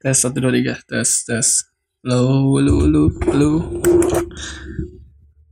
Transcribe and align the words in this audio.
Tes 0.00 0.16
satu 0.16 0.40
dua 0.40 0.48
tiga 0.56 0.80
tes 0.88 1.28
tes. 1.28 1.68
Lu 2.08 2.56
lu 2.56 2.88
lu 2.88 3.12
lu. 3.36 3.52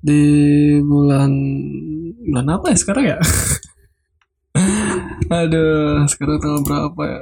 Di 0.01 0.23
bulan 0.81 1.29
bulan 2.25 2.49
apa 2.57 2.73
ya 2.73 2.77
sekarang 2.81 3.05
ya? 3.13 3.19
Aduh, 5.29 6.09
sekarang 6.09 6.41
tanggal 6.41 6.65
berapa 6.65 7.03
ya? 7.05 7.21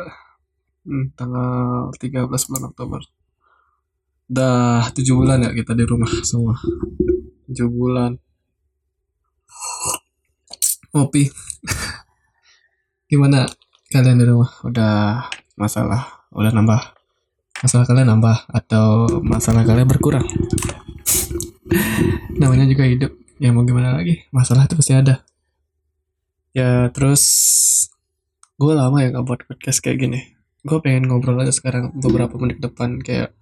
Hmm, 0.86 1.10
tanggal 1.18 1.90
13 1.98 2.30
bulan 2.30 2.64
Oktober. 2.70 3.02
Dah 4.30 4.86
7 4.94 5.02
bulan 5.18 5.42
ya 5.42 5.50
kita 5.50 5.74
di 5.74 5.82
rumah 5.82 6.06
semua. 6.22 6.54
7 7.50 7.66
bulan. 7.66 8.14
Ngopi. 10.94 11.26
Gimana 13.10 13.50
kalian 13.90 14.22
di 14.22 14.26
rumah? 14.30 14.50
Udah 14.62 15.26
masalah? 15.58 16.30
Udah 16.30 16.54
nambah? 16.54 16.95
Masalah 17.64 17.88
kalian 17.88 18.08
nambah 18.12 18.52
atau 18.52 19.08
masalah 19.24 19.64
kalian 19.64 19.88
berkurang? 19.88 20.28
Namanya 22.36 22.68
juga 22.68 22.84
hidup. 22.84 23.12
Ya 23.40 23.48
mau 23.48 23.64
gimana 23.64 23.96
lagi? 23.96 24.28
Masalah 24.28 24.68
itu 24.68 24.76
pasti 24.76 24.92
ada. 24.92 25.24
Ya 26.52 26.92
terus 26.92 27.24
gue 28.60 28.72
lama 28.76 29.00
ya 29.00 29.08
gak 29.12 29.24
buat 29.24 29.40
podcast 29.48 29.80
kayak 29.80 29.98
gini. 30.04 30.20
Gue 30.68 30.84
pengen 30.84 31.08
ngobrol 31.08 31.40
aja 31.40 31.52
sekarang 31.52 31.96
beberapa 31.96 32.36
menit 32.36 32.60
depan 32.60 33.00
kayak 33.00 33.32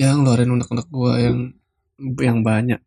yang 0.00 0.24
ngeluarin 0.24 0.48
unek-unek 0.48 0.88
gue 0.88 1.12
yang 1.20 1.36
yang 2.16 2.38
banyak. 2.40 2.80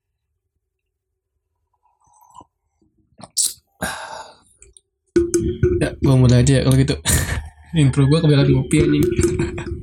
Ya, 5.77 5.89
gue 5.93 6.15
mulai 6.17 6.41
aja 6.41 6.53
ya 6.57 6.61
kalau 6.65 6.77
gitu. 6.81 6.95
Intro 7.77 8.09
gue 8.09 8.17
kebanyakan 8.17 8.49
ngopi 8.57 8.77
anjing. 8.81 9.05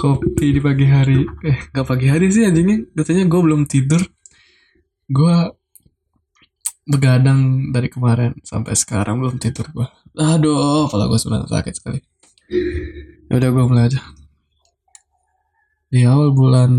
Kopi 0.00 0.56
di 0.56 0.60
pagi 0.64 0.88
hari. 0.88 1.28
Eh, 1.44 1.68
gak 1.76 1.84
pagi 1.84 2.08
hari 2.08 2.32
sih 2.32 2.48
anjingnya. 2.48 2.88
Katanya 2.96 3.28
gue 3.28 3.40
belum 3.44 3.68
tidur. 3.68 4.00
Gue 5.12 5.36
begadang 6.88 7.68
dari 7.68 7.92
kemarin 7.92 8.32
sampai 8.40 8.72
sekarang 8.72 9.20
belum 9.20 9.36
tidur 9.36 9.68
gue. 9.68 9.88
Aduh, 10.16 10.88
kalau 10.88 11.04
gue 11.04 11.20
sebenarnya 11.20 11.52
sakit 11.52 11.74
sekali. 11.76 12.00
Ya 13.28 13.36
udah 13.36 13.50
gue 13.52 13.64
mulai 13.68 13.92
aja. 13.92 14.00
Di 15.92 16.08
awal 16.08 16.32
bulan 16.32 16.72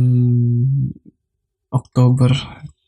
Oktober 1.70 2.34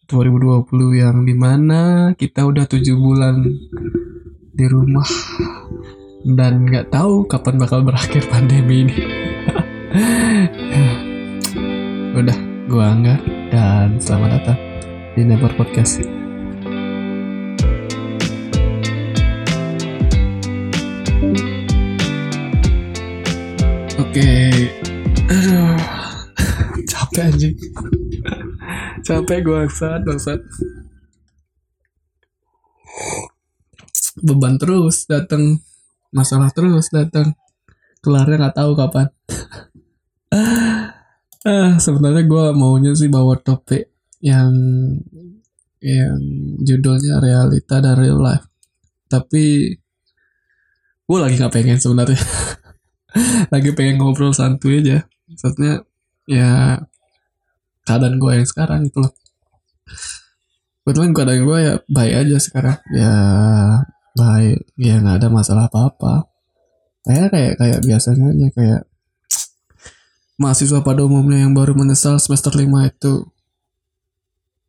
2020 0.09 0.97
yang 0.97 1.29
di 1.29 1.35
mana 1.38 2.11
kita 2.17 2.41
udah 2.50 2.66
tujuh 2.66 2.97
bulan 2.97 3.45
di 4.50 4.66
rumah 4.66 5.05
dan 6.25 6.66
nggak 6.66 6.89
tahu 6.89 7.29
kapan 7.29 7.61
bakal 7.61 7.85
berakhir 7.85 8.25
pandemi 8.33 8.89
ini. 8.89 9.22
udah, 12.17 12.38
gua 12.66 12.97
Angga 12.97 13.13
dan 13.53 14.02
selamat 14.02 14.41
datang 14.41 14.58
di 15.13 15.22
Never 15.22 15.53
Podcast. 15.53 16.02
Oke, 24.02 24.50
aduh, 25.30 25.77
capek 26.89 27.30
anjing, 27.30 27.53
capek 29.05 29.45
gua 29.45 29.69
bangsat, 29.69 30.02
bangsat. 30.09 30.41
Beban 34.25 34.57
terus 34.57 35.05
datang, 35.05 35.61
masalah 36.09 36.50
terus 36.50 36.89
datang, 36.89 37.38
kelarnya 38.02 38.50
nggak 38.50 38.57
tahu 38.57 38.73
kapan. 38.73 39.13
ah, 40.33 41.73
sebenarnya 41.85 42.23
gua 42.25 42.51
maunya 42.57 42.91
sih 42.97 43.07
bawa 43.07 43.37
topik 43.39 43.93
yang 44.23 44.51
yang 45.83 46.16
judulnya 46.63 47.19
realita 47.19 47.83
dan 47.83 47.99
real 47.99 48.19
life, 48.23 48.47
tapi 49.11 49.75
gue 51.03 51.19
lagi 51.19 51.35
nggak 51.35 51.53
pengen 51.53 51.77
sebenarnya. 51.77 52.17
lagi 53.53 53.69
pengen 53.75 53.99
ngobrol 53.99 54.31
santuy 54.31 54.79
aja. 54.79 55.03
Maksudnya 55.27 55.83
ya 56.23 56.79
keadaan 57.83 58.16
gue 58.16 58.31
yang 58.31 58.47
sekarang 58.47 58.88
gitu 58.88 59.03
loh. 59.03 59.13
Kebetulan 60.88 61.11
keadaan 61.11 61.43
gue 61.43 61.57
ya 61.59 61.73
baik 61.91 62.13
aja 62.23 62.38
sekarang. 62.39 62.79
Ya 62.95 63.16
baik. 64.16 64.63
Ya 64.79 65.03
nggak 65.03 65.19
ada 65.19 65.27
masalah 65.27 65.67
apa 65.67 65.91
apa 65.91 66.13
kayak 67.03 67.29
kayak 67.35 67.53
kayak 67.59 67.79
biasanya 67.83 68.31
aja 68.31 68.47
kayak 68.55 68.81
mahasiswa 70.38 70.81
pada 70.81 71.05
umumnya 71.05 71.45
yang 71.45 71.53
baru 71.53 71.77
menyesal 71.77 72.17
semester 72.17 72.53
5 72.53 72.66
itu. 72.89 73.13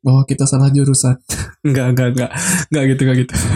Bahwa 0.04 0.22
kita 0.28 0.44
salah 0.44 0.68
jurusan. 0.68 1.16
Nggak 1.64 1.86
nggak 1.96 2.08
nggak. 2.12 2.30
Nggak 2.68 2.84
gitu 2.92 3.00
nggak 3.04 3.18
gitu. 3.24 3.34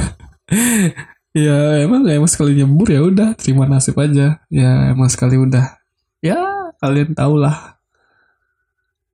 Ya 1.36 1.84
emang 1.84 2.02
emang 2.08 2.26
sekali 2.26 2.56
nyembur 2.56 2.88
ya 2.88 3.04
udah 3.04 3.36
terima 3.36 3.68
nasib 3.68 3.94
aja. 4.00 4.40
Ya 4.48 4.70
emang 4.90 5.12
sekali 5.12 5.36
udah. 5.36 5.76
Ya 6.24 6.40
kalian 6.80 7.12
tau 7.12 7.36
lah. 7.36 7.78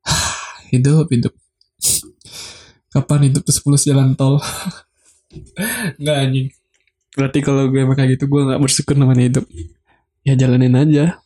Hidup 0.73 1.11
hidup. 1.11 1.35
Kapan 2.95 3.29
hidup 3.29 3.43
ke 3.45 3.53
10 3.53 3.67
jalan 3.91 4.15
tol? 4.15 4.39
Nggak 6.01 6.17
anjing. 6.17 6.49
Berarti 7.19 7.39
kalau 7.43 7.67
gue 7.67 7.83
emang 7.83 7.99
kayak 7.99 8.17
gitu 8.17 8.31
gue 8.31 8.41
nggak 8.47 8.63
bersyukur 8.63 8.95
namanya 8.95 9.29
hidup. 9.29 9.45
Ya 10.23 10.39
jalanin 10.39 10.79
aja 10.79 11.24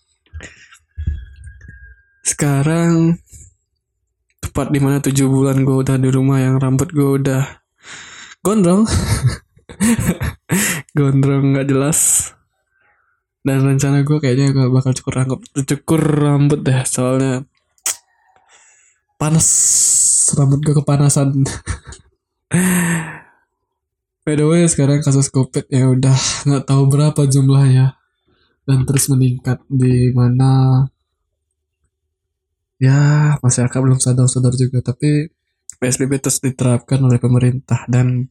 sekarang 2.29 3.17
tepat 4.45 4.69
di 4.69 4.85
mana 4.85 5.01
tujuh 5.01 5.33
bulan 5.33 5.65
gue 5.65 5.81
udah 5.81 5.97
di 5.97 6.13
rumah 6.13 6.45
yang 6.45 6.61
rambut 6.61 6.93
gue 6.93 7.25
udah 7.25 7.65
gondrong. 8.45 8.85
Gondrong 10.97 11.57
nggak 11.57 11.69
jelas. 11.69 12.33
Dan 13.41 13.65
rencana 13.65 14.05
gue 14.05 14.19
kayaknya 14.21 14.53
gue 14.53 14.69
bakal 14.69 14.93
cukur 14.93 15.25
rambut 15.25 15.41
cukur 15.57 16.03
rambut 16.03 16.61
deh 16.61 16.85
soalnya 16.85 17.49
panas. 19.17 19.49
Rambut 20.37 20.61
gue 20.61 20.75
kepanasan. 20.77 21.33
By 24.29 24.37
the 24.37 24.45
way 24.45 24.69
sekarang 24.69 25.01
kasus 25.01 25.33
covid 25.33 25.65
ya 25.73 25.89
udah 25.89 26.17
nggak 26.45 26.69
tahu 26.69 26.93
berapa 26.93 27.25
jumlahnya. 27.25 27.97
Dan 28.69 28.85
terus 28.85 29.09
meningkat 29.09 29.65
di 29.73 30.13
mana 30.13 30.85
ya 32.79 33.35
masyarakat 33.43 33.79
belum 33.79 33.99
sadar-sadar 33.99 34.55
juga 34.55 34.81
tapi 34.95 35.31
PSBB 35.79 36.19
terus 36.19 36.43
diterapkan 36.43 36.99
oleh 37.03 37.23
pemerintah 37.23 37.87
dan 37.87 38.27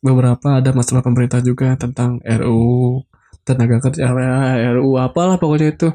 beberapa 0.00 0.60
ada 0.60 0.72
masalah 0.72 1.04
pemerintah 1.04 1.40
juga 1.44 1.76
tentang 1.76 2.20
RUU 2.24 3.04
tenaga 3.46 3.78
kerja 3.78 4.10
RUU 4.74 4.98
apalah 4.98 5.38
pokoknya 5.38 5.70
itu. 5.70 5.88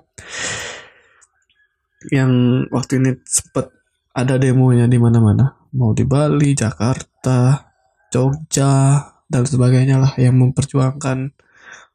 Yang 2.10 2.32
waktu 2.74 2.94
ini 2.98 3.12
sempet 3.28 3.70
ada 4.16 4.40
demonya 4.40 4.88
di 4.88 4.98
mana-mana. 4.98 5.60
Mau 5.76 5.92
di 5.92 6.08
Bali 6.08 6.56
Jakarta 6.56 7.72
Jogja 8.12 9.00
dan 9.28 9.44
sebagainya 9.48 10.00
lah 10.02 10.12
yang 10.20 10.36
memperjuangkan 10.40 11.32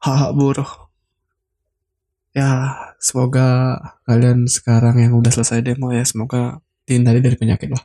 hak-hak 0.01 0.31
buruh 0.33 0.86
ya 2.37 2.77
semoga 3.01 3.73
kalian 4.05 4.45
sekarang 4.45 5.01
yang 5.01 5.17
udah 5.17 5.33
selesai 5.33 5.65
demo 5.65 5.89
ya 5.89 6.05
semoga 6.05 6.61
dihindari 6.85 7.25
dari 7.25 7.33
penyakit 7.33 7.73
lah 7.73 7.81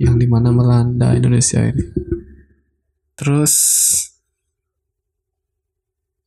yang 0.00 0.16
di 0.16 0.24
mana 0.24 0.48
melanda 0.50 1.12
Indonesia 1.12 1.60
ini 1.60 2.14
Terus 3.14 3.54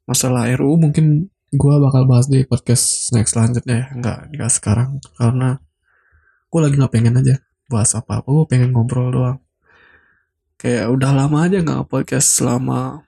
masalah 0.08 0.48
RUU 0.56 0.80
mungkin 0.80 1.28
gue 1.52 1.76
bakal 1.84 2.08
bahas 2.08 2.32
di 2.32 2.48
podcast 2.48 3.12
next 3.12 3.36
selanjutnya 3.36 3.76
ya. 3.76 3.88
Nggak, 3.92 4.20
nggak 4.36 4.52
sekarang. 4.52 4.90
Karena 5.20 5.60
gue 6.48 6.60
lagi 6.64 6.76
nggak 6.80 6.94
pengen 6.96 7.20
aja 7.20 7.36
bahas 7.68 7.92
apa-apa. 7.92 8.28
Gue 8.28 8.46
pengen 8.48 8.72
ngobrol 8.72 9.12
doang. 9.12 9.40
Kayak 10.58 10.90
udah 10.96 11.12
lama 11.14 11.38
aja 11.46 11.60
nggak 11.62 11.86
podcast 11.92 12.40
selama 12.40 13.04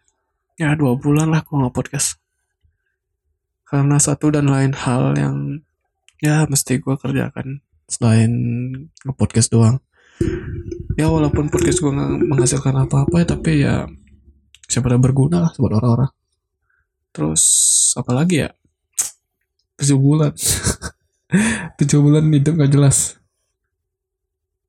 ya 0.59 0.75
dua 0.75 0.99
bulan 0.99 1.31
lah 1.31 1.41
gue 1.41 1.55
nggak 1.55 1.75
podcast. 1.75 2.18
Karena 3.69 4.01
satu 4.01 4.33
dan 4.33 4.49
lain 4.49 4.73
hal 4.73 5.13
yang 5.13 5.61
ya 6.17 6.49
mesti 6.49 6.81
gue 6.81 6.95
kerjakan 6.97 7.61
selain 7.85 8.31
nge-podcast 9.05 9.53
doang. 9.53 9.77
Ya 10.97 11.07
walaupun 11.07 11.53
podcast 11.53 11.79
gue 11.79 11.93
nggak 11.93 12.27
menghasilkan 12.27 12.75
apa-apa 12.75 13.23
tapi 13.29 13.61
ya 13.61 13.85
siapa 14.65 14.89
berguna 14.97 15.45
lah 15.45 15.51
buat 15.53 15.73
orang-orang. 15.77 16.09
Terus 17.13 17.43
apalagi 17.93 18.45
ya? 18.45 18.49
Tujuh 19.77 19.97
bulan. 20.01 20.33
Tujuh 21.79 21.99
bulan 22.01 22.25
hidup 22.25 22.57
gak 22.57 22.73
jelas. 22.73 23.21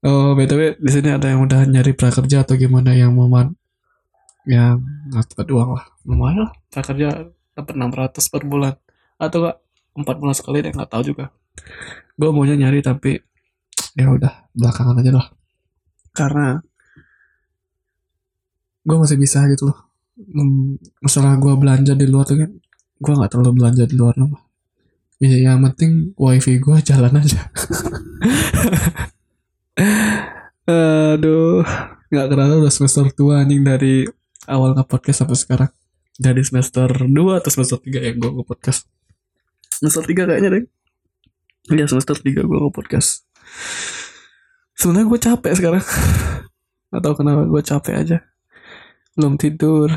Oh 0.01 0.33
btw 0.33 0.81
di 0.81 0.91
sini 0.93 1.13
ada 1.13 1.29
yang 1.29 1.45
udah 1.45 1.65
nyari 1.69 1.93
prakerja 1.93 2.45
atau 2.45 2.57
gimana 2.57 2.97
yang 2.97 3.13
mau 3.13 3.29
man 3.29 3.53
yang 4.45 4.81
dapat 5.09 5.49
uang 5.53 5.77
lah. 5.77 5.85
Lumayan 6.05 6.49
lah 6.49 6.53
prakerja 6.73 7.33
dapat 7.53 7.75
600 7.77 8.33
per 8.33 8.45
bulan 8.49 8.77
atau 9.21 9.45
gak 9.45 9.57
empat 10.01 10.17
bulan 10.17 10.35
sekali 10.35 10.65
deh 10.65 10.73
nggak 10.73 10.91
tahu 10.91 11.03
juga. 11.13 11.29
Gue 12.17 12.31
maunya 12.33 12.57
nyari 12.57 12.81
tapi 12.81 13.21
ya 13.95 14.09
udah 14.09 14.49
belakangan 14.57 14.97
aja 15.05 15.13
lah. 15.13 15.27
Karena 16.17 16.57
gue 18.81 18.97
masih 18.97 19.21
bisa 19.21 19.45
gitu 19.53 19.69
loh. 19.69 19.79
Masalah 21.05 21.37
gue 21.37 21.53
belanja 21.53 21.93
di 21.93 22.09
luar 22.09 22.25
tuh 22.25 22.41
kan 22.41 22.51
gue 23.01 23.13
nggak 23.13 23.31
terlalu 23.33 23.61
belanja 23.61 23.85
di 23.85 23.97
luar 23.97 24.17
loh 24.17 24.51
ya 25.21 25.53
yang 25.53 25.61
penting 25.69 26.17
wifi 26.17 26.57
gue 26.57 26.77
jalan 26.89 27.13
aja. 27.21 27.41
Aduh 30.65 31.61
nggak 32.11 32.27
kerasa 32.27 32.55
udah 32.59 32.73
semester 32.73 33.07
tua 33.15 33.45
anjing 33.45 33.63
dari 33.63 34.09
awal 34.49 34.75
nge 34.75 34.85
podcast 34.89 35.23
sampai 35.23 35.39
sekarang. 35.39 35.71
Dari 36.21 36.45
semester 36.45 36.89
2 37.09 37.41
atau 37.41 37.49
semester 37.49 37.81
3 37.81 37.97
ya 38.01 38.13
gue 38.17 38.31
nge 38.33 38.45
podcast 38.49 38.89
semester 39.81 40.05
3 40.05 40.29
kayaknya 40.29 40.51
deh 40.53 40.65
Iya 41.71 41.87
semester 41.89 42.17
3 42.19 42.45
gue 42.45 42.59
nge 42.59 42.73
podcast. 42.73 43.29
Sebenarnya 44.75 45.07
gue 45.07 45.21
capek 45.21 45.53
sekarang. 45.55 45.85
Atau 46.97 47.13
kenapa 47.15 47.47
gue 47.47 47.63
capek 47.63 47.95
aja. 47.95 48.19
Belum 49.15 49.39
tidur 49.39 49.93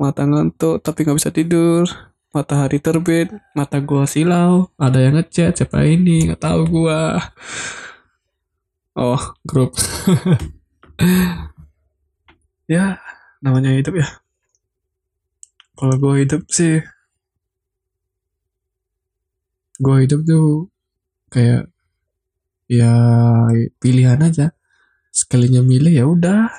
mata 0.00 0.24
ngantuk 0.24 0.80
tapi 0.80 1.04
nggak 1.04 1.18
bisa 1.20 1.28
tidur. 1.28 1.84
Matahari 2.30 2.78
terbit 2.78 3.26
mata 3.58 3.82
gua 3.82 4.06
silau 4.06 4.70
ada 4.78 5.02
yang 5.02 5.18
ngechat 5.18 5.50
siapa 5.50 5.82
ini? 5.82 6.30
Nggak 6.30 6.40
tahu 6.40 6.62
gua. 6.70 7.20
Oh 8.96 9.20
grup. 9.44 9.76
Ya 12.70 13.02
namanya 13.42 13.74
hidup 13.74 13.98
ya. 13.98 14.06
Kalau 15.74 15.98
gua 15.98 16.22
hidup 16.22 16.46
sih 16.46 16.78
gua 19.80 20.04
hidup 20.04 20.20
tuh 20.28 20.68
kayak 21.32 21.72
ya 22.70 22.92
pilihan 23.82 24.20
aja. 24.20 24.52
Sekalinya 25.10 25.64
milih 25.64 25.90
ya 25.90 26.04
udah 26.06 26.52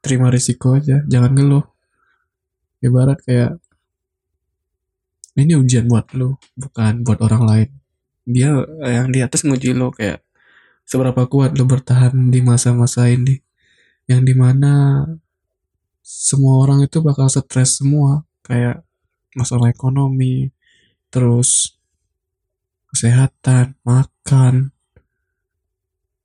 terima 0.00 0.32
risiko 0.32 0.78
aja 0.78 1.04
jangan 1.10 1.34
ngeluh. 1.36 1.66
Ibarat 2.80 3.18
kayak 3.26 3.58
ini 5.38 5.54
ujian 5.54 5.86
buat 5.86 6.10
lo 6.18 6.42
bukan 6.58 7.06
buat 7.06 7.20
orang 7.22 7.42
lain. 7.46 7.68
Dia 8.26 8.58
yang 8.82 9.08
di 9.14 9.20
atas 9.22 9.46
nguji 9.46 9.70
lo 9.76 9.94
kayak 9.94 10.22
seberapa 10.88 11.30
kuat 11.30 11.54
lo 11.54 11.64
bertahan 11.68 12.34
di 12.34 12.40
masa-masa 12.42 13.06
ini. 13.06 13.38
Yang 14.10 14.20
di 14.24 14.34
mana 14.34 15.04
semua 16.02 16.64
orang 16.64 16.82
itu 16.82 16.98
bakal 17.04 17.30
stres 17.30 17.78
semua. 17.78 18.26
Kayak 18.42 18.82
masalah 19.36 19.70
ekonomi 19.70 20.50
terus 21.12 21.77
kesehatan 22.92 23.76
makan 23.84 24.72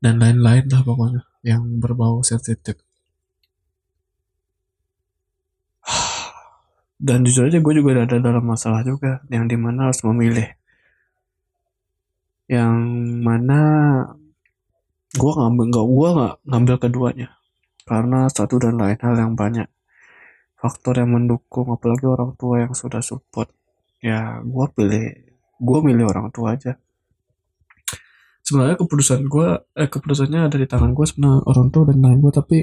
dan 0.04 0.20
lain-lain 0.20 0.68
lah 0.68 0.84
pokoknya 0.84 1.24
yang 1.44 1.80
berbau 1.80 2.24
sensitif. 2.24 2.80
Dan 7.04 7.28
jujur 7.28 7.52
aja 7.52 7.60
gue 7.60 7.74
juga 7.76 8.04
ada 8.08 8.20
dalam 8.20 8.44
masalah 8.44 8.84
juga 8.84 9.24
yang 9.28 9.48
di 9.48 9.60
mana 9.60 9.92
harus 9.92 10.04
memilih. 10.08 10.48
Yang 12.48 12.76
mana 13.24 13.60
gue 15.16 15.32
ngambil 15.32 15.66
nggak 15.72 15.88
gue 15.88 16.10
nggak 16.20 16.36
ngambil 16.48 16.76
keduanya. 16.80 17.30
Karena 17.84 18.32
satu 18.32 18.56
dan 18.60 18.80
lain 18.80 19.00
hal 19.00 19.16
yang 19.20 19.36
banyak 19.36 19.68
faktor 20.56 20.96
yang 20.96 21.12
mendukung 21.12 21.68
apalagi 21.76 22.08
orang 22.08 22.40
tua 22.40 22.64
yang 22.64 22.72
sudah 22.72 23.04
support. 23.04 23.52
Ya 24.00 24.40
gue 24.40 24.66
pilih 24.72 25.33
gue 25.64 25.80
milih 25.80 26.06
orang 26.12 26.28
tua 26.36 26.60
aja. 26.60 26.76
Sebenarnya 28.44 28.76
keputusan 28.76 29.24
gue 29.32 29.48
eh 29.80 29.88
keputusannya 29.88 30.52
ada 30.52 30.58
di 30.60 30.68
tangan 30.68 30.92
gue 30.92 31.06
sebenarnya 31.08 31.48
orang 31.48 31.68
tua 31.72 31.84
dan 31.88 32.04
lain 32.04 32.20
gue 32.20 32.34
tapi 32.36 32.58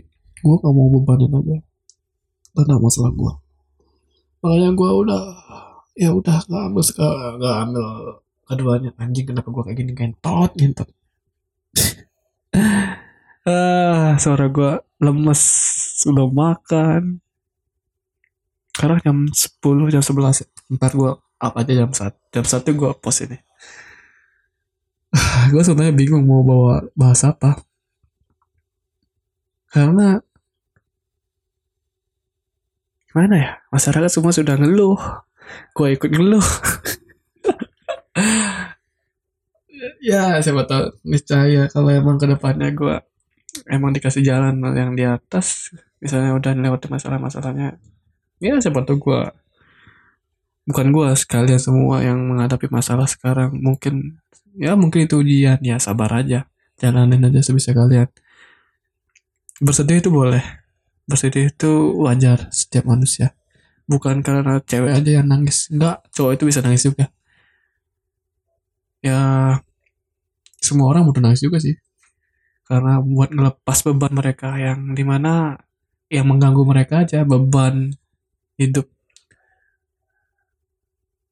gue 0.44 0.54
gak 0.60 0.74
mau 0.76 0.88
bebanin 0.92 1.32
aja. 1.32 1.56
Karena 2.52 2.76
masalah 2.76 3.12
gue 3.16 3.32
makanya 4.40 4.72
gue 4.72 4.90
udah 5.04 5.22
ya 6.00 6.16
udah 6.16 6.40
nggak 6.48 6.62
ambil 6.72 6.84
nggak 7.40 7.56
ambil 7.68 7.86
keduanya. 8.48 8.90
Anjing 8.96 9.26
kenapa 9.28 9.48
gue 9.52 9.62
kayak 9.68 9.78
gini? 9.78 9.92
Gentot 9.92 10.50
gentot 10.56 10.88
ah 13.48 14.16
suara 14.16 14.48
gue 14.48 14.72
lemes 15.00 15.42
sudah 16.00 16.28
makan. 16.28 17.20
Sekarang 18.74 18.98
jam 19.04 19.16
10 19.28 19.92
jam 19.92 20.02
11 20.02 20.76
ntar 20.76 20.92
gue 20.96 21.12
apa 21.40 21.64
aja 21.64 21.72
jam 21.72 21.90
1 21.90 22.32
jam 22.36 22.44
1 22.44 22.78
gue 22.78 22.90
post 23.00 23.24
ini. 23.24 23.38
Gue 25.50 25.62
sebenarnya 25.66 25.96
bingung 25.96 26.22
mau 26.22 26.44
bawa 26.46 26.86
bahas 26.94 27.26
apa. 27.26 27.58
Karena 29.66 30.22
gimana 33.10 33.34
ya? 33.34 33.50
Masyarakat 33.74 34.10
semua 34.12 34.30
sudah 34.30 34.54
ngeluh. 34.54 35.00
Gue 35.74 35.98
ikut 35.98 36.10
ngeluh. 36.12 36.46
Ya 40.00 40.36
siapa 40.44 40.68
tahu 40.68 40.92
niscaya 41.08 41.68
kalau 41.72 41.88
emang 41.88 42.20
ke 42.20 42.28
depannya 42.28 42.68
gue 42.72 43.00
emang 43.68 43.96
dikasih 43.96 44.20
jalan 44.24 44.60
yang 44.76 44.92
di 44.92 45.04
atas 45.04 45.72
misalnya 46.00 46.36
udah 46.36 46.52
lewat 46.56 46.88
masalah-masalahnya 46.88 47.76
ya 48.40 48.56
siapa 48.60 48.84
tahu 48.84 48.96
gue 49.00 49.20
bukan 50.70 50.94
gue 50.94 51.08
sekalian 51.18 51.58
semua 51.58 52.00
yang 52.06 52.22
menghadapi 52.30 52.70
masalah 52.70 53.10
sekarang. 53.10 53.50
Mungkin 53.58 54.22
ya 54.54 54.78
mungkin 54.78 55.10
itu 55.10 55.18
ujian. 55.18 55.58
Ya 55.60 55.76
sabar 55.82 56.14
aja. 56.14 56.46
Jalanin 56.78 57.26
aja 57.26 57.42
sebisa 57.42 57.74
kalian. 57.74 58.06
Bersedih 59.58 59.98
itu 60.00 60.08
boleh. 60.14 60.40
Bersedih 61.10 61.50
itu 61.50 61.98
wajar 62.06 62.48
setiap 62.54 62.86
manusia. 62.86 63.34
Bukan 63.90 64.22
karena 64.22 64.62
cewek 64.62 64.94
aja 64.94 65.10
yang 65.20 65.26
nangis. 65.26 65.66
Enggak 65.74 66.06
cowok 66.14 66.32
itu 66.38 66.44
bisa 66.46 66.62
nangis 66.62 66.86
juga. 66.86 67.10
Ya 69.02 69.20
semua 70.62 70.86
orang 70.94 71.04
butuh 71.10 71.20
nangis 71.20 71.42
juga 71.42 71.58
sih. 71.58 71.74
Karena 72.64 73.02
buat 73.02 73.34
ngelepas 73.34 73.78
beban 73.90 74.12
mereka 74.14 74.54
yang 74.54 74.94
di 74.94 75.02
mana 75.02 75.58
yang 76.06 76.30
mengganggu 76.30 76.62
mereka 76.62 77.02
aja 77.02 77.26
beban 77.26 77.90
hidup 78.54 78.86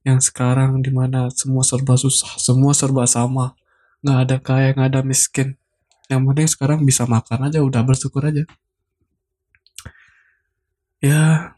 yang 0.08 0.20
sekarang 0.24 0.80
di 0.80 0.88
mana 0.88 1.28
semua 1.28 1.60
serba 1.60 1.94
susah 2.00 2.40
semua 2.40 2.72
serba 2.72 3.04
sama. 3.04 3.52
Nggak 4.00 4.18
ada 4.24 4.36
kaya 4.40 4.68
nggak 4.72 4.88
ada 4.96 5.00
miskin. 5.04 5.60
Yang 6.08 6.20
penting 6.24 6.48
sekarang 6.48 6.78
bisa 6.88 7.04
makan 7.04 7.52
aja 7.52 7.60
udah 7.60 7.82
bersyukur 7.84 8.24
aja. 8.24 8.48
Ya. 11.04 11.52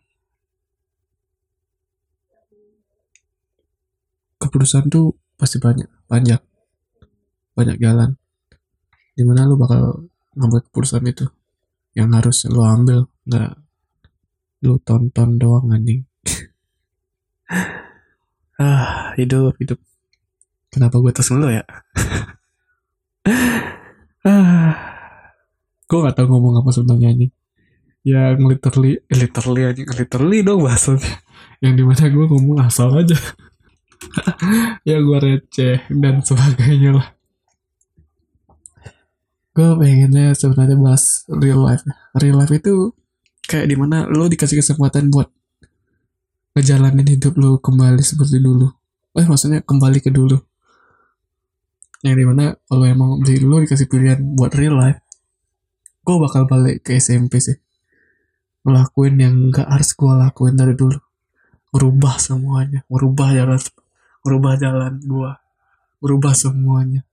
Keputusan 4.43 4.91
tuh 4.91 5.15
pasti 5.39 5.63
banyak 5.63 5.87
banyak 6.11 6.41
banyak 7.55 7.77
jalan. 7.79 8.19
Di 9.15 9.23
mana 9.23 9.47
lu 9.47 9.55
bakal 9.55 10.11
ngambil 10.35 10.61
keputusan 10.67 11.07
itu? 11.07 11.31
Yang 11.95 12.09
harus 12.19 12.37
lu 12.51 12.67
ambil 12.67 13.07
nggak 13.31 13.51
lu 14.67 14.77
tonton 14.83 15.41
doang 15.41 15.73
anjing 15.73 16.05
ah 18.61 19.17
hidup 19.17 19.57
hidup. 19.57 19.81
Kenapa 20.69 21.01
gue 21.01 21.11
terus 21.11 21.33
lu 21.33 21.49
ya? 21.49 21.65
Ah 24.21 24.77
gue 25.89 25.99
gak 25.99 26.13
tau 26.13 26.29
ngomong 26.29 26.61
apa 26.61 26.71
sebenarnya 26.71 27.09
anjing 27.11 27.33
yang 28.07 28.41
literally 28.47 29.01
eh, 29.01 29.17
literally 29.19 29.63
aja 29.65 29.81
literally 29.81 30.39
dong 30.45 30.65
bahasanya. 30.65 31.25
Yang 31.61 31.73
di 31.77 31.83
mana 31.85 32.05
gue 32.09 32.27
ngomong 32.29 32.59
asal 32.65 32.93
aja. 32.95 33.17
Ya 34.89 34.97
gue 34.97 35.19
receh 35.21 35.85
dan 35.93 36.25
sebagainya 36.25 36.97
lah. 36.97 37.13
Gue 39.53 39.77
pengennya 39.77 40.33
sebenarnya 40.33 40.81
bahas 40.81 41.29
real 41.29 41.61
life. 41.61 41.85
Real 42.17 42.41
life 42.41 42.49
itu 42.49 42.97
kayak 43.45 43.69
di 43.69 43.77
mana 43.77 44.09
lo 44.09 44.25
dikasih 44.25 44.57
kesempatan 44.65 45.13
buat 45.13 45.29
ngejalanin 46.57 47.07
hidup 47.07 47.39
lo 47.39 47.63
kembali 47.63 48.03
seperti 48.03 48.43
dulu. 48.43 48.67
Eh 49.17 49.27
maksudnya 49.27 49.63
kembali 49.63 49.99
ke 50.03 50.11
dulu. 50.11 50.39
Yang 52.01 52.17
di 52.17 52.25
mana 52.25 52.57
kalau 52.69 52.85
emang 52.89 53.21
dari 53.21 53.45
lo 53.45 53.61
dikasih 53.61 53.87
pilihan 53.87 54.21
buat 54.35 54.55
real 54.57 54.79
life 54.79 55.01
gue 56.01 56.17
bakal 56.17 56.49
balik 56.49 56.83
ke 56.83 56.97
SMP 56.97 57.39
sih. 57.39 57.55
Ngelakuin 58.67 59.15
yang 59.21 59.35
gak 59.53 59.69
harus 59.69 59.95
gue 59.95 60.11
lakuin 60.11 60.57
dari 60.57 60.75
dulu. 60.75 60.99
Merubah 61.71 62.19
semuanya. 62.19 62.83
Merubah 62.91 63.31
jalan. 63.31 63.61
Merubah 64.25 64.53
jalan 64.59 64.93
gue 64.99 65.31
merubah 66.01 66.33
semuanya. 66.33 67.05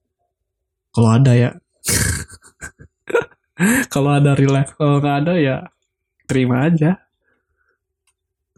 Kalau 0.96 1.14
ada 1.14 1.36
ya. 1.36 1.52
Kalau 3.94 4.14
ada 4.14 4.38
relax 4.38 4.78
kalau 4.78 5.02
nggak 5.02 5.18
ada 5.26 5.34
ya 5.42 5.66
terima 6.30 6.70
aja 6.70 7.07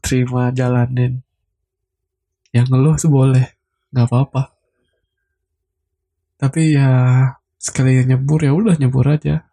terima 0.10 0.50
jalanin. 0.50 1.22
Yang 2.50 2.66
ngeluh 2.74 2.98
boleh 3.06 3.46
nggak 3.94 4.10
apa-apa. 4.10 4.58
Tapi 6.42 6.74
ya 6.74 6.90
sekali 7.62 8.02
nyebur 8.02 8.42
ya 8.42 8.58
udah 8.58 8.74
nyebur 8.82 9.06
aja. 9.06 9.46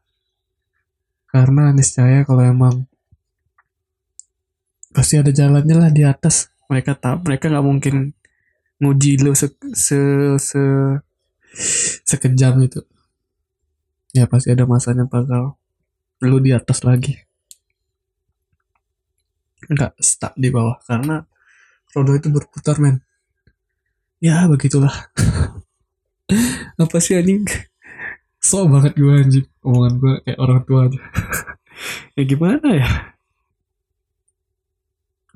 Karena 1.29 1.77
niscaya 1.77 2.25
kalau 2.25 2.41
emang 2.41 2.89
pasti 4.97 5.21
ada 5.21 5.29
jalannya 5.29 5.77
lah 5.77 5.93
di 5.93 6.09
atas. 6.09 6.49
Mereka 6.73 6.97
tak 6.97 7.21
mereka 7.29 7.53
nggak 7.53 7.67
mungkin 7.67 8.17
nguji 8.81 9.21
lu 9.21 9.37
se, 9.37 9.53
se, 9.77 10.01
se 10.41 10.63
sekejam 12.09 12.65
itu. 12.65 12.81
Ya 14.17 14.25
pasti 14.25 14.57
ada 14.57 14.65
masanya 14.65 15.05
bakal 15.05 15.61
lu 16.25 16.41
di 16.41 16.57
atas 16.57 16.81
lagi 16.81 17.26
nggak 19.65 19.97
stuck 19.99 20.37
di 20.37 20.53
bawah 20.53 20.77
karena 20.85 21.25
roda 21.97 22.13
itu 22.13 22.29
berputar 22.29 22.77
men. 22.77 23.01
Ya 24.21 24.45
begitulah. 24.45 24.93
Apa 26.83 26.99
sih 27.01 27.17
anjing? 27.17 27.49
So 28.41 28.69
banget 28.69 28.97
gue 29.01 29.13
anjing. 29.13 29.49
Omongan 29.65 29.95
gue 29.97 30.13
kayak 30.29 30.39
orang 30.39 30.61
tua 30.69 30.81
aja 30.87 31.01
ya 32.17 32.23
gimana 32.29 32.69
ya? 32.77 32.89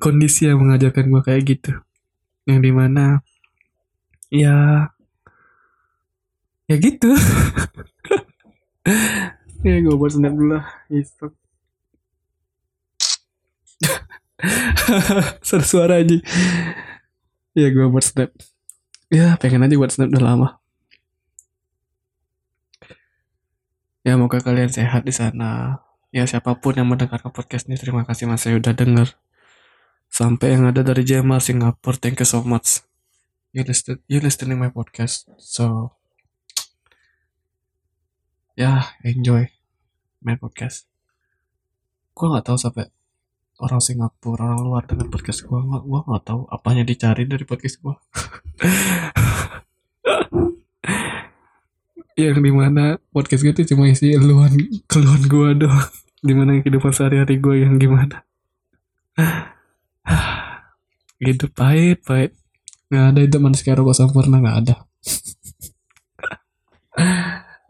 Kondisi 0.01 0.49
yang 0.49 0.61
mengajarkan 0.65 1.09
gue 1.09 1.23
kayak 1.25 1.43
gitu. 1.49 1.73
Yang 2.45 2.61
di 2.61 2.73
mana 2.73 3.05
ya 4.29 4.89
ya 6.69 6.77
gitu. 6.77 7.11
Ya 9.61 9.77
gue 9.77 9.93
buat 9.93 10.17
dulu 10.17 10.57
lah. 10.57 10.65
Itu 10.89 11.37
suara 15.47 15.65
suara 15.65 15.95
aja. 16.01 16.17
Ya 17.55 17.69
gue 17.71 17.87
buat 17.91 18.05
snap. 18.05 18.31
Ya 19.11 19.35
pengen 19.43 19.67
aja 19.67 19.75
buat 19.75 19.91
snap 19.91 20.09
udah 20.11 20.23
lama. 20.23 20.49
Ya 24.01 24.17
moga 24.17 24.41
kalian 24.41 24.73
sehat 24.73 25.05
di 25.05 25.13
sana. 25.13 25.83
Ya 26.11 26.25
siapa 26.25 26.57
pun 26.59 26.75
yang 26.75 26.89
mendengarkan 26.89 27.31
podcast 27.31 27.69
ini 27.69 27.77
terima 27.77 28.03
kasih 28.09 28.27
mas. 28.27 28.43
Saya 28.43 28.57
udah 28.57 28.73
denger. 28.73 29.15
Sampai 30.11 30.59
yang 30.59 30.67
ada 30.67 30.83
dari 30.83 31.07
Jamal 31.07 31.39
Singapura 31.39 32.01
thank 32.01 32.19
you 32.19 32.27
so 32.27 32.43
much. 32.43 32.83
You 33.55 33.63
listen 33.67 34.03
you 34.11 34.19
listening 34.19 34.59
my 34.59 34.71
podcast 34.73 35.31
so. 35.39 35.95
Ya 38.59 38.91
enjoy 39.07 39.51
my 40.23 40.35
podcast. 40.39 40.91
Gue 42.15 42.27
nggak 42.31 42.47
tahu 42.47 42.59
sampai 42.59 42.91
orang 43.61 43.81
Singapura 43.85 44.57
orang 44.57 44.61
luar 44.65 44.83
dengan 44.89 45.13
podcast 45.13 45.45
gue 45.45 45.61
nggak 45.61 45.85
gue 45.85 46.01
nggak 46.09 46.25
tahu 46.25 46.43
apanya 46.49 46.83
dicari 46.85 47.29
dari 47.29 47.45
podcast 47.45 47.77
gue 47.81 47.95
yang 52.21 52.41
di 52.45 52.53
mana 52.53 53.01
podcast 53.13 53.41
gue 53.41 53.53
itu 53.57 53.73
cuma 53.73 53.89
isi 53.89 54.13
keluhan 54.13 54.53
keluhan 54.85 55.23
gue 55.25 55.49
doang. 55.67 55.89
Di 56.21 56.37
mana 56.37 56.61
kehidupan 56.61 56.93
sehari-hari 56.93 57.41
gue 57.41 57.65
yang 57.65 57.81
gimana? 57.81 58.29
Hidup 61.17 61.53
pahit 61.59 62.05
pahit. 62.05 62.37
Nggak 62.93 63.05
ada 63.15 63.21
itu 63.25 63.37
manusia 63.41 63.73
rokok 63.73 63.97
sempurna 63.97 64.41
nggak 64.41 64.59
ada. 64.67 64.77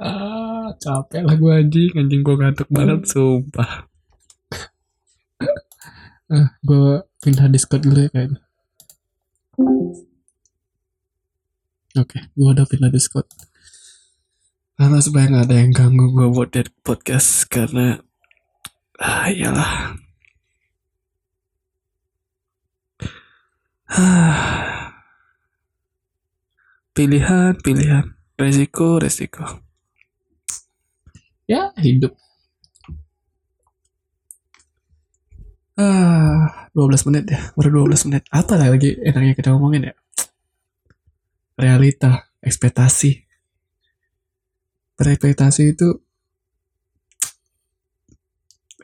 Ah, 0.01 0.73
capek 0.81 1.29
lah 1.29 1.37
gue 1.37 1.53
anjing. 1.53 1.93
Anjing 1.93 2.25
gue 2.25 2.33
ngantuk 2.33 2.73
banget 2.73 3.05
sumpah 3.05 3.85
ah, 6.31 6.49
gue 6.63 7.03
pindah 7.23 7.49
discord 7.51 7.83
dulu 7.85 8.07
ya 8.07 8.11
kayaknya 8.15 8.41
oke 11.99 12.07
okay, 12.07 12.23
gue 12.33 12.49
udah 12.49 12.67
pindah 12.67 12.93
discord. 12.93 13.27
Karena 14.81 14.97
supaya 15.05 15.29
nggak 15.29 15.45
ada 15.45 15.57
yang 15.61 15.77
ganggu 15.77 16.09
gue 16.17 16.29
buat 16.33 16.57
podcast 16.81 17.45
karena 17.53 18.01
ah 18.97 19.29
iyalah. 19.29 20.01
Pilihan 26.97 27.61
pilihan. 27.61 28.17
Resiko 28.41 28.97
resiko. 28.97 29.45
Ya 31.45 31.77
hidup 31.77 32.17
ah 35.81 36.69
12 36.77 37.09
menit 37.09 37.25
ya 37.33 37.41
baru 37.57 37.89
12 37.89 38.13
menit. 38.13 38.23
Apa 38.29 38.61
lagi 38.61 39.01
enaknya 39.01 39.33
kita 39.33 39.57
ngomongin 39.57 39.91
ya? 39.91 39.95
Realita 41.57 42.31
ekspektasi. 42.45 43.25
Berekspektasi 45.01 45.63
itu 45.73 45.89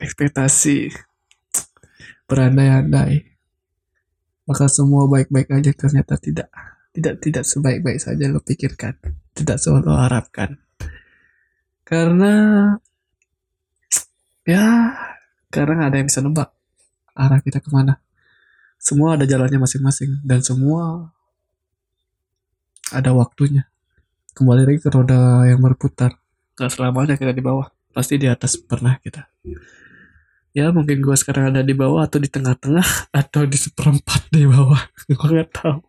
ekspektasi 0.01 0.89
berandai-andai. 2.25 3.37
Maka 4.47 4.65
semua 4.71 5.05
baik-baik 5.05 5.53
aja 5.53 5.71
ternyata 5.77 6.17
tidak. 6.17 6.49
Tidak 6.97 7.21
tidak 7.21 7.43
sebaik-baik 7.45 8.01
saja 8.01 8.25
lo 8.25 8.41
pikirkan. 8.41 8.97
Tidak 9.37 9.57
selalu 9.61 9.91
harapkan. 9.93 10.57
Karena 11.85 12.33
ya 14.47 14.65
karena 15.53 15.87
ada 15.87 15.95
yang 15.99 16.09
bisa 16.09 16.25
nebak 16.25 16.56
arah 17.17 17.41
kita 17.41 17.57
ke 17.57 17.69
mana. 17.73 17.97
Semua 18.77 19.17
ada 19.17 19.25
jalannya 19.25 19.57
masing-masing 19.57 20.21
dan 20.21 20.45
semua 20.45 21.09
ada 22.93 23.11
waktunya. 23.17 23.65
Kembali 24.37 24.69
lagi 24.69 24.79
ke 24.85 24.93
roda 24.93 25.49
yang 25.49 25.59
berputar. 25.65 26.13
Gak 26.53 26.77
selamanya 26.77 27.17
kita 27.17 27.33
di 27.33 27.41
bawah 27.41 27.73
pasti 27.89 28.21
di 28.21 28.29
atas 28.29 28.61
pernah 28.61 29.01
kita. 29.01 29.25
Ya 30.53 30.69
mungkin 30.69 31.01
gue 31.01 31.17
sekarang 31.17 31.53
ada 31.53 31.65
di 31.65 31.73
bawah 31.73 32.05
atau 32.05 32.21
di 32.21 32.29
tengah-tengah 32.29 33.09
atau 33.09 33.49
di 33.49 33.57
seperempat 33.57 34.29
di 34.29 34.45
bawah. 34.45 34.77
Gue 35.05 35.27
nggak 35.37 35.53
tahu. 35.53 35.85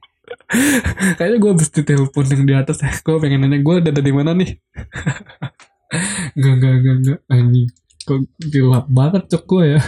Kayaknya 1.16 1.36
gue 1.40 1.50
habis 1.56 1.72
telepon 1.72 2.24
yang 2.28 2.44
di 2.44 2.52
atas 2.52 2.84
ya. 2.84 2.92
Gue 3.00 3.16
pengen 3.16 3.48
nanya 3.48 3.64
gue 3.64 3.74
ada 3.80 4.02
di 4.04 4.12
mana 4.12 4.36
nih? 4.36 4.52
Gak 6.36 6.54
gak 6.60 6.74
gak 6.84 6.96
gak 7.00 7.20
anjing. 7.32 7.72
Kok 8.04 8.20
gelap 8.52 8.86
banget 8.92 9.24
cok 9.32 9.44
gue 9.48 9.64
ya 9.72 9.80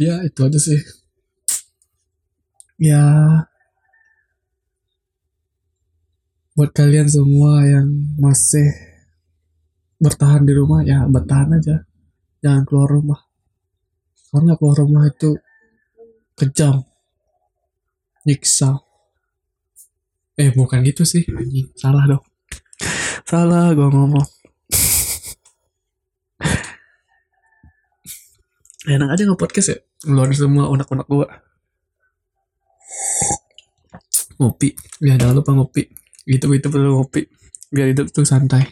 ya 0.00 0.24
itu 0.24 0.40
aja 0.40 0.56
sih. 0.56 0.80
Ya. 2.80 3.04
Buat 6.56 6.72
kalian 6.72 7.08
semua 7.08 7.64
yang 7.68 7.88
masih 8.16 8.64
bertahan 10.00 10.48
di 10.48 10.56
rumah 10.56 10.80
ya 10.80 11.04
bertahan 11.04 11.60
aja. 11.60 11.84
Jangan 12.40 12.64
keluar 12.64 12.88
rumah. 12.88 13.20
Karena 14.32 14.56
keluar 14.56 14.80
rumah 14.80 15.04
itu 15.04 15.36
kejam. 16.32 16.80
Nyiksa. 18.24 18.80
Eh 20.40 20.48
bukan 20.56 20.80
gitu 20.88 21.04
sih. 21.04 21.28
Salah 21.76 22.08
dong. 22.08 22.24
Salah 23.28 23.76
gua 23.76 23.92
ngomong. 23.92 24.24
Enak 28.96 29.12
aja 29.12 29.28
nge-podcast 29.28 29.76
ya 29.76 29.89
ngeluarin 30.06 30.36
semua 30.36 30.68
unek-unek 30.72 31.06
gua. 31.08 31.26
Ngopi. 34.40 34.72
Ya 35.04 35.16
jangan 35.20 35.40
lupa 35.40 35.52
ngopi. 35.52 35.88
Gitu 36.24 36.46
itu 36.52 36.68
perlu 36.70 37.00
ngopi. 37.00 37.28
Biar 37.70 37.92
hidup 37.92 38.08
tuh 38.12 38.24
santai. 38.24 38.64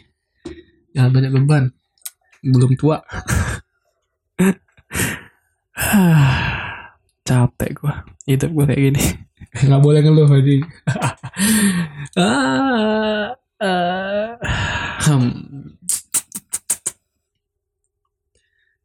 Jangan 0.95 1.11
banyak 1.13 1.31
beban. 1.35 1.73
Belum 2.41 2.73
tua. 2.77 3.01
Capek 7.27 7.71
gua. 7.77 8.05
Hidup 8.25 8.49
gua 8.53 8.65
kayak 8.69 8.81
gini. 8.89 9.03
Nggak 9.49 9.81
boleh 9.81 9.99
ngeluh 10.05 10.29
aja 10.29 10.55
ah, 12.19 13.33
ah, 13.63 14.35
hmm. 15.07 15.79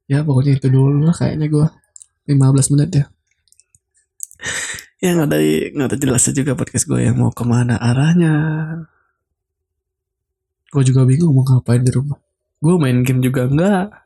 ya 0.07 0.23
pokoknya 0.25 0.57
itu 0.57 0.69
dulu 0.71 1.05
lah 1.05 1.15
kayaknya 1.17 1.47
gua 1.51 1.69
15 2.25 2.73
menit 2.73 2.91
ya? 2.93 3.05
Ya 5.05 5.13
nggak 5.13 5.29
ada 5.29 5.39
nggak 5.77 5.89
ada 5.93 5.97
jelasnya 6.01 6.33
juga 6.33 6.53
podcast 6.57 6.89
gue 6.89 7.01
yang 7.05 7.21
mau 7.21 7.29
ke 7.29 7.45
mana 7.45 7.77
arahnya. 7.77 8.35
Gue 10.73 10.83
juga 10.83 11.05
bingung 11.05 11.37
mau 11.37 11.45
ngapain 11.45 11.85
di 11.85 11.93
rumah. 11.93 12.17
Gue 12.59 12.81
main 12.81 13.05
game 13.05 13.21
juga 13.21 13.45
enggak 13.45 14.05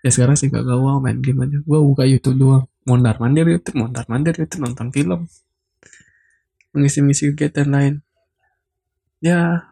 ya 0.00 0.08
sekarang 0.08 0.36
sih 0.36 0.48
gak 0.48 0.64
gawa 0.64 0.96
main 0.98 1.20
game 1.20 1.44
aja. 1.44 1.60
Gue 1.60 1.78
buka 1.84 2.08
YouTube 2.08 2.40
doang. 2.40 2.64
Mondar 2.88 3.20
mandir 3.20 3.44
YouTube 3.44 3.76
mondar 3.76 4.08
mandir 4.08 4.32
YouTube 4.32 4.64
nonton 4.64 4.88
film. 4.88 5.28
Mengisi-ngisi 6.72 7.36
kegiatan 7.36 7.68
lain. 7.68 7.94
Ya 9.20 9.68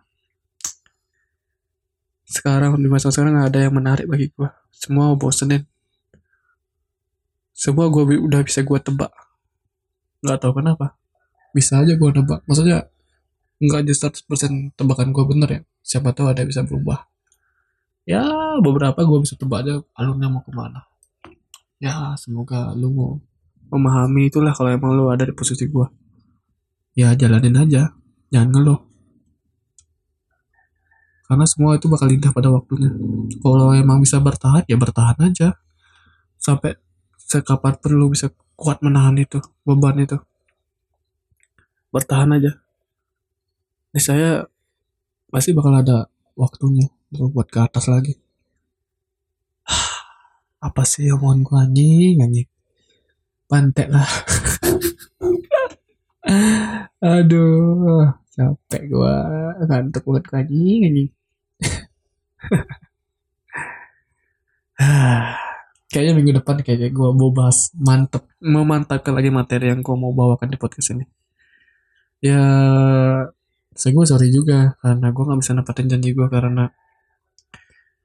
sekarang 2.29 2.77
di 2.77 2.89
masa 2.93 3.09
sekarang 3.09 3.41
gak 3.41 3.57
ada 3.57 3.61
yang 3.65 3.73
menarik 3.73 4.05
bagi 4.05 4.29
gue 4.37 4.49
semua 4.69 5.17
bosenin 5.17 5.65
semua 7.59 7.91
gue 7.91 8.07
udah 8.23 8.47
bisa 8.47 8.63
gue 8.63 8.79
tebak. 8.79 9.11
Nggak 10.23 10.39
tahu 10.47 10.63
kenapa. 10.63 10.95
Bisa 11.51 11.83
aja 11.83 11.99
gue 11.99 12.11
nebak. 12.15 12.47
Maksudnya 12.47 12.87
nggak 13.59 13.79
aja 13.83 14.15
100% 14.15 14.79
tebakan 14.79 15.11
gue 15.11 15.25
bener 15.27 15.49
ya. 15.51 15.61
Siapa 15.83 16.15
tahu 16.15 16.31
ada 16.31 16.47
bisa 16.47 16.63
berubah. 16.63 17.11
Ya 18.07 18.23
beberapa 18.63 19.03
gue 19.03 19.19
bisa 19.27 19.35
tebak 19.35 19.67
aja 19.67 19.83
alurnya 19.99 20.31
mau 20.31 20.47
ke 20.47 20.55
mana. 20.55 20.87
Ya 21.83 22.15
semoga 22.15 22.71
lu 22.79 22.95
mau 22.95 23.19
memahami 23.75 24.31
itulah 24.31 24.55
kalau 24.55 24.71
emang 24.71 24.95
lu 24.95 25.11
ada 25.11 25.27
di 25.27 25.35
posisi 25.35 25.67
gue 25.67 25.87
ya 26.95 27.11
jalanin 27.19 27.59
aja. 27.59 27.91
Jangan 28.31 28.55
ngeluh. 28.55 28.81
Karena 31.27 31.45
semua 31.45 31.75
itu 31.75 31.91
bakal 31.91 32.07
indah 32.07 32.31
pada 32.31 32.55
waktunya. 32.55 32.95
Kalau 33.43 33.75
emang 33.75 33.99
bisa 33.99 34.23
bertahan 34.23 34.63
ya 34.71 34.79
bertahan 34.79 35.19
aja. 35.27 35.59
Sampai 36.39 36.79
sekapan 37.29 37.77
perlu 37.77 38.09
bisa 38.09 38.33
kuat 38.57 38.81
menahan 38.81 39.21
itu 39.21 39.39
beban 39.69 40.01
itu. 40.01 40.17
Bertahan 41.93 42.41
aja. 42.41 42.57
Ini 43.93 44.01
saya 44.01 44.31
pasti 45.29 45.53
bakal 45.53 45.77
ada 45.77 46.09
waktunya 46.33 46.89
untuk 47.13 47.37
buat 47.37 47.49
ke 47.53 47.61
atas 47.61 47.87
lagi. 47.93 48.17
Apa 50.67 50.83
sih 50.89 51.13
omongan 51.13 51.45
gue 51.45 51.59
anjing 51.61 52.17
anjing? 52.25 52.49
Pantek 53.45 53.89
lah. 53.93 54.09
Aduh 57.05 58.19
capek 58.39 58.83
gue 58.87 59.15
ngantuk 59.67 60.07
banget 60.07 60.25
gue 60.31 60.39
anjing 60.39 60.81
anjing 60.87 61.11
kayaknya 65.89 66.13
minggu 66.21 66.33
depan 66.41 66.61
kayaknya 66.61 66.93
gue 66.93 67.09
mau 67.17 67.33
bahas 67.33 67.73
mantep. 67.75 68.25
Memantapkan 68.39 69.13
lagi 69.17 69.33
materi 69.33 69.73
yang 69.73 69.81
gue 69.81 69.97
mau 69.97 70.13
bawakan 70.13 70.53
di 70.53 70.59
podcast 70.61 70.95
ini. 70.95 71.05
Ya 72.21 72.43
saya 73.79 73.91
gue 73.95 74.05
sorry 74.05 74.29
juga 74.35 74.77
karena 74.83 75.09
gue 75.15 75.23
nggak 75.25 75.41
bisa 75.41 75.53
nepatin 75.55 75.87
janji 75.87 76.11
gue 76.13 76.27
karena 76.27 76.67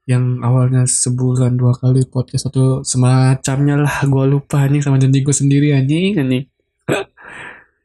yang 0.04 0.44
awalnya 0.44 0.84
sebulan 0.84 1.56
dua 1.56 1.72
kali 1.74 2.04
podcast 2.06 2.52
atau 2.52 2.84
semacamnya 2.84 3.80
lah 3.80 4.04
gue 4.04 4.24
lupa 4.28 4.68
nih 4.68 4.84
sama 4.84 5.00
janji 5.00 5.24
gue 5.24 5.34
sendiri 5.36 5.76
anjing 5.76 6.18
anjing. 6.18 6.44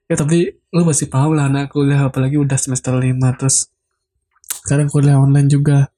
Ya 0.09 0.17
tapi 0.17 0.57
lu 0.73 0.81
pasti 0.89 1.05
paham 1.05 1.37
lah 1.37 1.45
anak 1.45 1.69
kuliah 1.69 2.09
apalagi 2.09 2.41
udah 2.41 2.57
semester 2.57 2.97
5 2.97 3.13
terus 3.37 3.69
sekarang 4.65 4.89
kuliah 4.89 5.21
online 5.21 5.45
juga. 5.45 5.93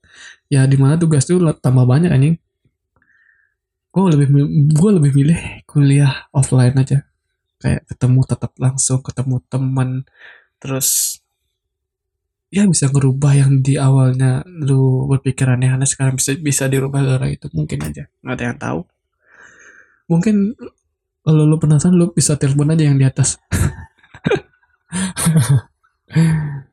Ya 0.51 0.67
di 0.67 0.75
mana 0.75 1.00
tugas 1.00 1.24
tuh 1.24 1.39
tambah 1.63 1.88
banyak 1.88 2.12
anjing 2.12 2.36
gue 3.91 4.03
lebih 4.15 4.27
gue 4.71 4.91
lebih 4.95 5.12
milih 5.12 5.39
kuliah 5.67 6.31
offline 6.31 6.75
aja. 6.79 7.03
Kayak 7.62 7.86
ketemu 7.91 8.21
tetap 8.25 8.51
langsung 8.57 9.03
ketemu 9.03 9.43
teman 9.51 9.89
terus 10.62 11.19
ya 12.51 12.67
bisa 12.67 12.91
ngerubah 12.91 13.31
yang 13.36 13.51
di 13.63 13.79
awalnya 13.79 14.43
lu 14.48 15.07
berpikir 15.07 15.48
aneh-aneh 15.48 15.88
sekarang 15.88 16.19
bisa 16.19 16.36
bisa 16.39 16.67
dirubah 16.67 17.03
gara 17.03 17.27
itu 17.27 17.51
mungkin 17.51 17.79
aja. 17.83 18.07
Nggak 18.24 18.36
ada 18.36 18.43
yang 18.43 18.60
tahu. 18.60 18.79
Mungkin 20.12 20.36
kalau 21.21 21.43
lu 21.45 21.55
penasaran 21.62 21.95
lu 21.95 22.12
bisa 22.12 22.36
telepon 22.36 22.74
aja 22.74 22.83
yang 22.88 22.98
di 22.98 23.07
atas. 23.07 23.38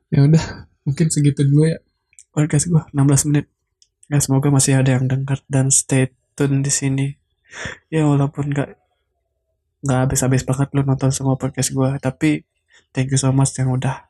Ya 0.09 0.25
udah 0.25 0.65
mungkin 0.89 1.13
segitu 1.13 1.45
dulu 1.45 1.69
ya 1.69 1.85
podcast 2.33 2.73
gue 2.73 2.81
16 2.97 3.29
menit. 3.29 3.53
Ya 4.09 4.25
semoga 4.25 4.49
masih 4.49 4.81
ada 4.81 4.97
yang 4.97 5.05
dengar 5.05 5.45
dan 5.53 5.69
stay 5.69 6.17
tune 6.39 6.63
di 6.63 6.71
sini. 6.71 7.07
Ya 7.91 8.07
walaupun 8.07 8.55
nggak 8.55 8.71
nggak 9.83 9.99
habis-habis 10.07 10.47
banget 10.47 10.69
lu 10.75 10.87
nonton 10.87 11.11
semua 11.11 11.39
podcast 11.39 11.71
gue 11.71 11.91
tapi 12.03 12.43
thank 12.91 13.15
you 13.15 13.19
so 13.19 13.31
much 13.31 13.55
yang 13.59 13.71
udah 13.71 14.09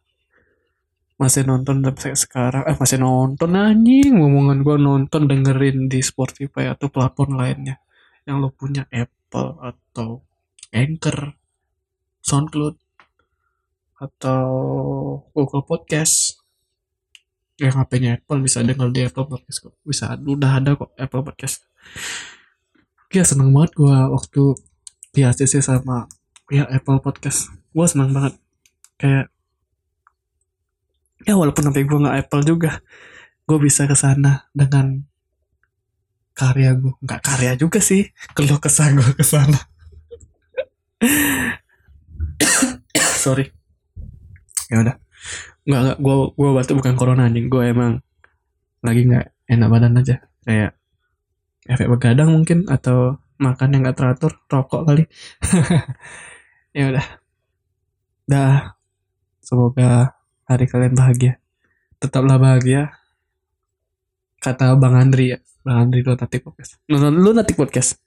masih 1.18 1.42
nonton 1.42 1.82
sampai 1.82 2.14
sekarang. 2.14 2.62
Eh 2.70 2.78
masih 2.78 3.02
nonton 3.02 3.58
anjing. 3.58 4.22
Ngomongan 4.22 4.62
gue 4.62 4.76
nonton 4.78 5.22
dengerin 5.26 5.90
di 5.90 5.98
Spotify 5.98 6.70
atau 6.70 6.86
platform 6.86 7.34
lainnya. 7.34 7.82
Yang 8.22 8.36
lo 8.38 8.48
punya 8.54 8.86
Apple 8.94 9.58
atau 9.58 10.22
Anchor 10.70 11.34
SoundCloud 12.22 12.76
atau 13.98 14.46
Google 15.34 15.66
Podcast. 15.66 16.38
Yang 17.58 17.82
HP-nya 17.82 18.22
Apple 18.22 18.38
bisa 18.38 18.62
denger 18.62 18.88
di 18.94 19.00
Apple 19.02 19.26
Podcast 19.26 19.58
kok. 19.58 19.74
Bisa 19.82 20.14
udah 20.14 20.62
ada 20.62 20.78
kok 20.78 20.94
Apple 20.94 21.26
Podcast 21.26 21.66
ya 23.08 23.24
seneng 23.24 23.56
banget 23.56 23.72
gue 23.76 23.96
waktu 24.12 24.42
di 25.16 25.20
ACC 25.24 25.64
sama 25.64 26.04
ya 26.52 26.68
Apple 26.68 27.00
Podcast. 27.00 27.48
Gue 27.72 27.88
seneng 27.88 28.12
banget. 28.12 28.36
Kayak 29.00 29.32
ya 31.26 31.34
walaupun 31.36 31.68
sampai 31.68 31.84
gue 31.84 31.98
nggak 31.98 32.16
Apple 32.24 32.42
juga 32.46 32.80
gue 33.48 33.58
bisa 33.58 33.88
ke 33.88 33.96
sana 33.96 34.48
dengan 34.52 35.02
karya 36.36 36.76
gue 36.78 36.94
nggak 37.02 37.20
karya 37.20 37.52
juga 37.58 37.82
sih 37.82 38.06
kalau 38.36 38.60
kesah 38.62 38.94
gue 38.94 39.10
ke 39.18 39.24
sana. 39.26 39.58
Sorry. 43.24 43.50
Ya 44.70 44.86
udah. 44.86 44.96
Nggak 45.66 45.80
nggak 45.84 45.98
gue 45.98 46.16
gue 46.38 46.48
batuk 46.54 46.74
bukan 46.78 46.94
corona 46.94 47.26
anjing 47.26 47.50
gue 47.50 47.62
emang 47.66 47.98
lagi 48.86 49.02
nggak 49.10 49.26
enak 49.50 49.68
badan 49.68 49.98
aja. 49.98 50.22
Kayak 50.46 50.77
efek 51.68 51.86
begadang 51.92 52.32
mungkin 52.32 52.64
atau 52.66 53.20
makan 53.38 53.76
yang 53.76 53.80
nggak 53.86 53.98
teratur 54.00 54.32
rokok 54.50 54.82
kali 54.88 55.04
ya 56.76 56.90
udah 56.90 57.06
dah 58.28 58.78
semoga 59.48 60.18
hari 60.48 60.64
kalian 60.64 60.96
bahagia. 60.96 61.32
Tetaplah 62.00 62.40
bahagia. 62.40 62.96
Kata 64.40 64.76
Bang 64.80 64.96
Andri 64.96 65.36
ya. 65.36 65.38
Bang 65.62 65.88
Andri 65.88 66.00
Lunatic 66.00 66.40
Podcast. 66.40 66.80
Lunatic 66.88 67.54
Podcast. 67.54 68.00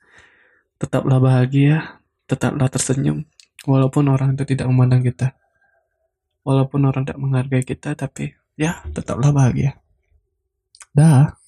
Tetaplah 0.81 1.21
bahagia. 1.21 2.01
Tetaplah 2.25 2.69
tersenyum. 2.69 3.29
Walaupun 3.69 4.09
orang 4.09 4.33
itu 4.33 4.43
tidak 4.49 4.65
memandang 4.73 5.05
kita. 5.05 5.37
Walaupun 6.41 6.89
orang 6.89 7.05
tidak 7.05 7.21
menghargai 7.21 7.61
kita. 7.61 7.93
Tapi 7.93 8.33
ya 8.57 8.81
tetaplah 8.89 9.29
bahagia. 9.29 9.77
Dah. 10.93 11.40